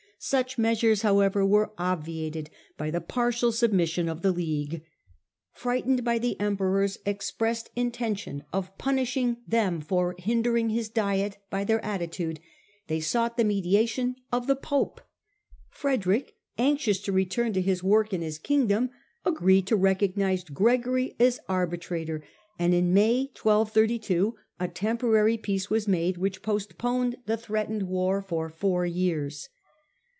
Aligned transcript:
Such 0.23 0.59
measures, 0.59 1.01
however, 1.01 1.43
were 1.43 1.71
obviated 1.79 2.51
by 2.77 2.91
the 2.91 3.01
partial 3.01 3.51
sub 3.51 3.71
mission 3.71 4.07
of 4.07 4.21
the 4.21 4.31
League. 4.31 4.83
Frightened 5.51 6.03
by 6.03 6.19
the 6.19 6.39
Emperor's 6.39 6.99
expressed 7.07 7.71
intention 7.75 8.43
of 8.53 8.77
punishing 8.77 9.37
them 9.47 9.81
for 9.81 10.13
hindering 10.19 10.69
his 10.69 10.89
Diet 10.89 11.39
by 11.49 11.63
their 11.63 11.83
attitude, 11.83 12.39
they 12.85 12.99
sought 12.99 13.35
the 13.35 13.43
mediation 13.43 14.15
of 14.31 14.45
the 14.45 14.55
Pope. 14.55 15.01
Frederick, 15.71 16.35
anxious 16.55 16.99
to 17.01 17.11
return 17.11 17.51
to 17.53 17.59
his 17.61 17.81
work 17.83 18.13
in 18.13 18.21
his 18.21 18.37
Kingdom, 18.37 18.91
agreed 19.25 19.65
to 19.65 19.75
recognise 19.75 20.43
Gregory 20.43 21.15
as 21.19 21.39
arbitrator, 21.49 22.23
and 22.59 22.75
in 22.75 22.93
May, 22.93 23.21
1232, 23.41 24.35
a 24.59 24.67
temporary 24.67 25.37
peace 25.37 25.71
was 25.71 25.87
made 25.87 26.17
which 26.19 26.43
postponed 26.43 27.15
the 27.25 27.37
threatened 27.37 27.87
war 27.87 28.21
for 28.21 28.49
four 28.51 28.85
years. 28.85 29.49